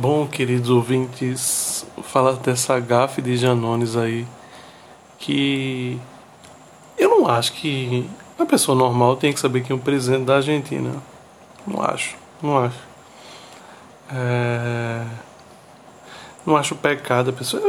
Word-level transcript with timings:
Bom, 0.00 0.28
queridos 0.28 0.70
ouvintes, 0.70 1.84
falar 2.04 2.34
dessa 2.34 2.78
gafe 2.78 3.20
de 3.20 3.36
Janones 3.36 3.96
aí, 3.96 4.28
que 5.18 5.98
eu 6.96 7.10
não 7.10 7.26
acho 7.26 7.52
que 7.54 8.08
uma 8.38 8.46
pessoa 8.46 8.78
normal 8.78 9.16
tem 9.16 9.32
que 9.32 9.40
saber 9.40 9.64
quem 9.64 9.74
é 9.74 9.76
o 9.76 9.82
presidente 9.82 10.22
da 10.22 10.36
Argentina. 10.36 11.02
Não 11.66 11.82
acho, 11.82 12.16
não 12.40 12.58
acho. 12.58 12.78
É... 14.14 15.04
Não 16.46 16.56
acho 16.56 16.76
pecado 16.76 17.30
a 17.30 17.32
pessoa, 17.32 17.60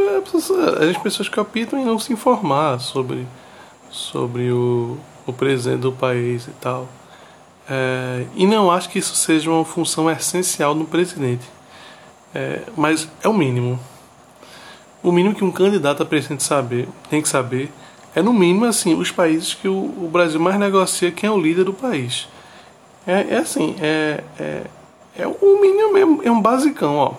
as 0.87 0.97
pessoas 0.99 1.27
que 1.27 1.39
optam 1.39 1.79
em 1.79 1.85
não 1.85 1.97
se 1.97 2.13
informar 2.13 2.79
sobre, 2.79 3.25
sobre 3.89 4.51
o, 4.51 4.99
o 5.25 5.33
presidente 5.33 5.79
do 5.79 5.91
país 5.91 6.47
e 6.47 6.51
tal. 6.61 6.87
É... 7.67 8.27
E 8.35 8.45
não 8.45 8.69
acho 8.69 8.87
que 8.87 8.99
isso 8.99 9.15
seja 9.15 9.49
uma 9.49 9.65
função 9.65 10.11
essencial 10.11 10.75
no 10.75 10.85
presidente 10.85 11.57
é, 12.33 12.61
mas 12.75 13.07
é 13.23 13.27
o 13.27 13.33
mínimo. 13.33 13.79
O 15.01 15.11
mínimo 15.11 15.33
que 15.33 15.43
um 15.43 15.51
candidato 15.51 16.05
presidente 16.05 16.43
saber, 16.43 16.87
tem 17.09 17.21
que 17.21 17.29
saber 17.29 17.71
é 18.15 18.21
no 18.21 18.33
mínimo 18.33 18.65
assim 18.65 18.93
os 18.95 19.11
países 19.11 19.53
que 19.53 19.67
o, 19.67 19.75
o 19.75 20.09
Brasil 20.11 20.39
mais 20.39 20.59
negocia 20.59 21.11
quem 21.11 21.27
é 21.27 21.31
o 21.31 21.39
líder 21.39 21.63
do 21.63 21.73
país. 21.73 22.27
É, 23.05 23.35
é 23.35 23.37
assim, 23.37 23.75
é, 23.79 24.23
é, 24.39 24.63
é 25.17 25.27
o 25.27 25.61
mínimo 25.61 25.93
mesmo, 25.93 26.21
é 26.23 26.31
um 26.31 26.41
basicão, 26.41 26.95
ó. 26.95 27.13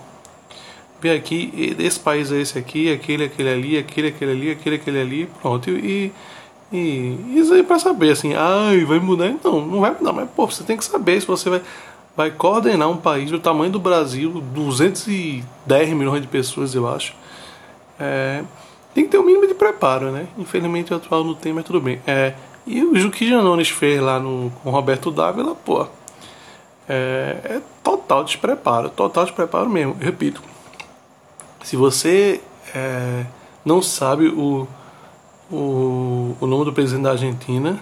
Vê 1.01 1.13
aqui, 1.13 1.75
esse 1.79 1.99
país 1.99 2.31
é 2.31 2.41
esse 2.41 2.59
aqui, 2.59 2.93
aquele, 2.93 3.25
aquele 3.25 3.49
ali, 3.49 3.79
aquele, 3.79 4.09
aquele 4.09 4.33
ali, 4.33 4.51
aquele, 4.51 4.77
aquele 4.77 5.01
ali, 5.01 5.31
pronto. 5.41 5.71
E, 5.71 6.13
e 6.71 7.17
isso 7.35 7.55
aí 7.55 7.63
pra 7.63 7.79
saber, 7.79 8.11
assim, 8.11 8.35
ai, 8.35 8.85
vai 8.85 8.99
mudar? 8.99 9.35
Não, 9.43 9.65
não 9.65 9.81
vai 9.81 9.93
mudar, 9.93 10.13
mas 10.13 10.29
pô, 10.37 10.47
você 10.47 10.63
tem 10.63 10.77
que 10.77 10.85
saber 10.85 11.21
se 11.21 11.27
você 11.27 11.49
vai 11.49 11.63
vai 12.17 12.31
coordenar 12.31 12.89
um 12.89 12.97
país 12.97 13.31
do 13.31 13.39
tamanho 13.39 13.73
do 13.73 13.81
Brasil, 13.81 14.43
210 14.53 15.91
milhões 15.91 16.23
de 16.23 16.29
pessoas, 16.29 16.75
eu 16.75 16.89
acho. 16.89 17.15
É, 17.99 18.43
tem 18.95 19.05
que 19.05 19.11
ter 19.11 19.19
o 19.19 19.23
um 19.23 19.27
mínimo 19.27 19.47
de 19.47 19.55
preparo, 19.55 20.11
né? 20.11 20.27
Infelizmente 20.37 20.93
o 20.93 20.97
atual 20.97 21.25
não 21.25 21.35
tem, 21.35 21.53
mas 21.53 21.65
tudo 21.65 21.81
bem. 21.81 22.01
É, 22.07 22.35
e 22.67 22.83
o 22.83 23.11
que 23.11 23.29
Janones 23.29 23.71
fez 23.71 24.01
lá 24.01 24.19
no, 24.19 24.51
com 24.63 24.71
Roberto 24.71 25.11
Dávila, 25.11 25.55
pô, 25.55 25.87
é, 26.89 27.37
é 27.45 27.61
total 27.83 28.25
despreparo, 28.25 28.91
total 28.91 29.25
despreparo 29.25 29.71
mesmo. 29.71 29.97
Eu 30.01 30.07
repito, 30.07 30.43
se 31.63 31.77
você 31.77 32.41
é, 32.75 33.25
não 33.65 33.81
sabe 33.81 34.29
o, 34.29 34.67
o, 35.51 36.37
o 36.41 36.47
nome 36.47 36.65
do 36.65 36.73
presidente 36.73 37.05
da 37.05 37.13
Argentina, 37.13 37.81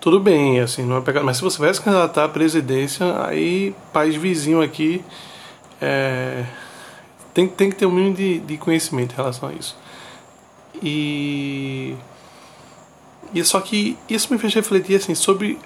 tudo 0.00 0.20
bem, 0.20 0.60
assim, 0.60 0.84
não 0.84 0.98
é 0.98 1.00
pecado. 1.00 1.24
Mas 1.24 1.38
se 1.38 1.42
você 1.42 1.58
vai 1.58 1.72
se 1.72 1.80
candidatar 1.80 2.24
à 2.24 2.28
presidência, 2.28 3.04
aí 3.24 3.74
país 3.92 4.14
vizinho 4.14 4.62
aqui 4.62 5.04
é, 5.80 6.44
tem, 7.34 7.46
tem 7.48 7.70
que 7.70 7.76
ter 7.76 7.86
um 7.86 7.90
mínimo 7.90 8.14
de, 8.14 8.38
de 8.40 8.56
conhecimento 8.56 9.12
em 9.12 9.16
relação 9.16 9.48
a 9.48 9.52
isso. 9.52 9.76
E, 10.82 11.94
e 13.34 13.44
só 13.44 13.60
que 13.60 13.96
isso 14.08 14.32
me 14.32 14.38
fez 14.38 14.54
refletir 14.54 14.96
assim 14.96 15.14
sobre 15.14 15.58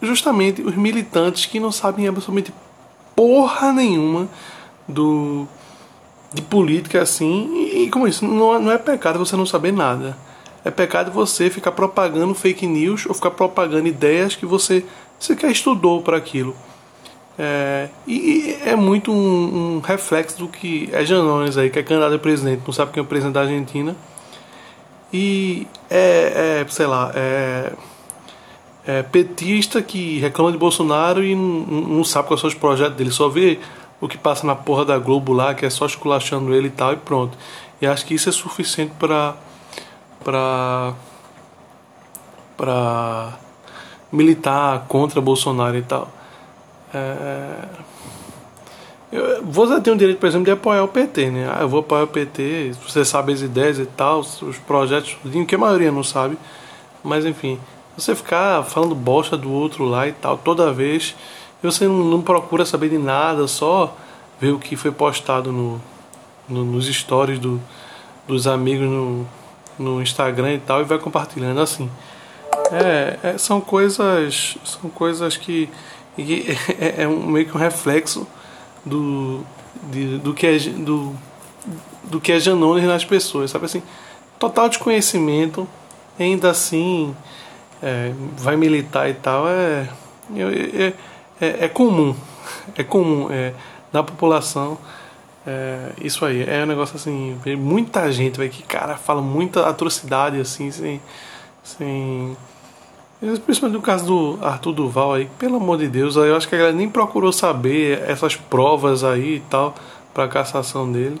justamente 0.00 0.62
os 0.62 0.74
militantes 0.74 1.46
que 1.46 1.60
não 1.60 1.70
sabem 1.70 2.08
absolutamente 2.08 2.54
porra 3.14 3.72
nenhuma 3.72 4.28
do 4.88 5.46
de 6.32 6.40
política 6.40 7.02
assim 7.02 7.50
e, 7.54 7.82
e 7.84 7.90
como 7.90 8.06
isso 8.06 8.24
não, 8.24 8.58
não 8.58 8.72
é 8.72 8.78
pecado 8.78 9.18
você 9.18 9.36
não 9.36 9.44
saber 9.44 9.72
nada 9.72 10.16
é 10.64 10.70
pecado 10.70 11.10
você 11.10 11.48
ficar 11.48 11.72
propagando 11.72 12.34
fake 12.34 12.66
news 12.66 13.06
ou 13.06 13.14
ficar 13.14 13.30
propagando 13.30 13.88
ideias 13.88 14.36
que 14.36 14.44
você 14.44 14.84
sequer 15.18 15.50
estudou 15.50 16.02
para 16.02 16.16
aquilo. 16.16 16.54
É, 17.38 17.88
e 18.06 18.58
é 18.64 18.76
muito 18.76 19.10
um, 19.10 19.76
um, 19.76 19.80
reflexo 19.80 20.38
do 20.38 20.48
que 20.48 20.90
é 20.92 21.04
Janones 21.04 21.56
aí, 21.56 21.70
que 21.70 21.78
é 21.78 21.82
candidato 21.82 22.14
a 22.14 22.18
presidente, 22.18 22.62
não 22.66 22.72
sabe 22.72 22.92
quem 22.92 23.00
é 23.00 23.04
o 23.04 23.06
presidente 23.06 23.34
da 23.34 23.40
Argentina. 23.40 23.96
E 25.12 25.66
é, 25.88 26.60
é 26.60 26.66
sei 26.68 26.86
lá, 26.86 27.10
é, 27.14 27.72
é, 28.86 29.02
petista 29.02 29.80
que 29.80 30.18
reclama 30.18 30.52
de 30.52 30.58
Bolsonaro 30.58 31.24
e 31.24 31.34
não, 31.34 31.42
não 31.42 32.04
sabe 32.04 32.28
quais 32.28 32.40
são 32.40 32.48
os 32.48 32.54
projetos 32.54 32.96
dele, 32.96 33.10
só 33.10 33.28
vê 33.28 33.58
o 34.00 34.08
que 34.08 34.18
passa 34.18 34.46
na 34.46 34.54
porra 34.54 34.84
da 34.84 34.98
Globo 34.98 35.32
lá, 35.32 35.54
que 35.54 35.64
é 35.64 35.70
só 35.70 35.86
esculachando 35.86 36.54
ele 36.54 36.68
e 36.68 36.70
tal, 36.70 36.92
e 36.92 36.96
pronto. 36.96 37.36
E 37.80 37.86
acho 37.86 38.04
que 38.04 38.14
isso 38.14 38.28
é 38.28 38.32
suficiente 38.32 38.92
para 38.98 39.34
para 40.24 40.94
para 42.56 43.38
militar 44.12 44.84
contra 44.86 45.20
Bolsonaro 45.20 45.76
e 45.76 45.82
tal. 45.82 46.08
É, 46.92 47.68
eu, 49.12 49.44
você 49.44 49.80
tem 49.80 49.92
o 49.92 49.96
direito, 49.96 50.18
por 50.18 50.26
exemplo, 50.26 50.44
de 50.44 50.50
apoiar 50.50 50.84
o 50.84 50.88
PT, 50.88 51.30
né? 51.30 51.50
Ah, 51.52 51.62
eu 51.62 51.68
vou 51.68 51.80
apoiar 51.80 52.04
o 52.04 52.08
PT, 52.08 52.72
você 52.86 53.04
sabe 53.04 53.32
as 53.32 53.40
ideias 53.40 53.78
e 53.78 53.86
tal, 53.86 54.20
os 54.20 54.58
projetos, 54.66 55.16
que 55.48 55.54
a 55.54 55.58
maioria 55.58 55.90
não 55.90 56.04
sabe. 56.04 56.38
Mas 57.02 57.24
enfim, 57.24 57.58
você 57.96 58.14
ficar 58.14 58.62
falando 58.64 58.94
bosta 58.94 59.36
do 59.36 59.50
outro 59.50 59.84
lá 59.84 60.06
e 60.06 60.12
tal, 60.12 60.38
toda 60.38 60.72
vez, 60.72 61.16
e 61.62 61.66
você 61.66 61.86
não, 61.88 62.04
não 62.04 62.22
procura 62.22 62.64
saber 62.64 62.88
de 62.88 62.98
nada, 62.98 63.48
só 63.48 63.96
ver 64.40 64.52
o 64.52 64.58
que 64.58 64.76
foi 64.76 64.92
postado 64.92 65.50
no, 65.52 65.80
no 66.48 66.64
nos 66.64 66.86
stories 66.86 67.38
do, 67.38 67.60
dos 68.28 68.46
amigos 68.46 68.88
no, 68.88 69.26
no 69.80 70.02
Instagram 70.02 70.54
e 70.54 70.58
tal 70.58 70.82
e 70.82 70.84
vai 70.84 70.98
compartilhando 70.98 71.60
assim. 71.60 71.90
É, 72.70 73.18
é 73.30 73.38
são 73.38 73.60
coisas, 73.60 74.58
são 74.64 74.90
coisas 74.90 75.36
que, 75.36 75.68
é, 76.78 77.02
é, 77.02 77.08
um, 77.08 77.26
meio 77.26 77.46
que 77.46 77.56
um 77.56 77.58
reflexo 77.58 78.26
do, 78.84 79.40
de, 79.90 80.18
do 80.18 80.34
que 80.34 80.46
é 80.46 80.58
do, 80.58 81.14
do 82.04 82.20
que 82.20 82.32
é 82.32 82.38
Janones 82.38 82.84
nas 82.84 83.04
pessoas, 83.04 83.50
sabe 83.50 83.64
assim, 83.64 83.82
total 84.38 84.68
desconhecimento, 84.68 85.66
ainda 86.18 86.50
assim 86.50 87.16
é, 87.82 88.12
vai 88.36 88.56
militar 88.56 89.08
e 89.08 89.14
tal 89.14 89.48
é 89.48 89.88
é, 90.36 90.92
é, 91.40 91.64
é 91.64 91.68
comum, 91.68 92.14
é 92.76 92.84
comum 92.84 93.28
na 93.92 94.02
população 94.02 94.78
é, 95.46 95.92
isso 96.02 96.24
aí, 96.24 96.42
é 96.42 96.62
um 96.62 96.66
negócio 96.66 96.96
assim, 96.96 97.36
muita 97.56 98.10
gente, 98.12 98.36
vai 98.36 98.48
que 98.48 98.62
cara 98.62 98.96
fala 98.96 99.22
muita 99.22 99.68
atrocidade 99.68 100.40
assim, 100.40 100.70
sem. 100.70 101.00
sem 101.62 102.36
Principalmente 103.44 103.76
no 103.76 103.82
caso 103.82 104.06
do 104.06 104.38
Arthur 104.40 104.72
Duval 104.72 105.12
aí, 105.12 105.28
pelo 105.38 105.56
amor 105.56 105.76
de 105.76 105.88
Deus, 105.88 106.16
eu 106.16 106.34
acho 106.34 106.48
que 106.48 106.54
a 106.54 106.58
galera 106.58 106.76
nem 106.76 106.88
procurou 106.88 107.30
saber 107.32 108.02
essas 108.08 108.34
provas 108.34 109.04
aí 109.04 109.36
e 109.36 109.40
tal, 109.40 109.74
pra 110.14 110.26
cassação 110.26 110.90
dele. 110.90 111.20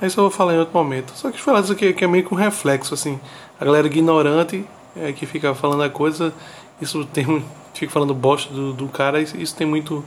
Isso 0.00 0.18
eu 0.18 0.24
vou 0.24 0.30
falar 0.30 0.54
em 0.54 0.58
outro 0.58 0.74
momento. 0.74 1.12
Só 1.14 1.30
que 1.30 1.38
falar 1.38 1.60
isso 1.60 1.72
aqui 1.72 1.92
que 1.92 2.02
é 2.02 2.06
meio 2.06 2.24
que 2.24 2.32
um 2.32 2.36
reflexo, 2.36 2.94
assim. 2.94 3.20
A 3.60 3.64
galera 3.64 3.86
ignorante 3.86 4.64
é, 4.96 5.12
que 5.12 5.26
fica 5.26 5.54
falando 5.54 5.82
a 5.82 5.90
coisa, 5.90 6.32
isso 6.80 7.04
tem 7.04 7.44
fica 7.74 7.92
falando 7.92 8.14
bosta 8.14 8.52
do, 8.52 8.72
do 8.72 8.88
cara, 8.88 9.20
isso 9.20 9.54
tem 9.54 9.66
muito 9.66 10.04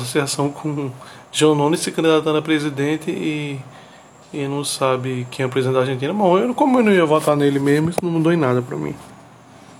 associação 0.00 0.50
com 0.50 0.90
João 1.32 1.54
Nunes 1.54 1.80
se 1.80 1.90
candidatando 1.90 2.38
a 2.38 2.42
presidente 2.42 3.10
e, 3.10 3.58
e 4.32 4.46
não 4.48 4.64
sabe 4.64 5.26
quem 5.30 5.44
é 5.44 5.46
o 5.46 5.50
presidente 5.50 5.74
da 5.74 5.80
Argentina. 5.80 6.12
Bom, 6.12 6.38
eu, 6.38 6.54
como 6.54 6.78
eu 6.78 6.84
não 6.84 6.92
ia 6.92 7.04
votar 7.04 7.36
nele 7.36 7.58
mesmo, 7.58 7.90
isso 7.90 7.98
não 8.02 8.10
mudou 8.10 8.32
em 8.32 8.36
nada 8.36 8.62
para 8.62 8.76
mim. 8.76 8.94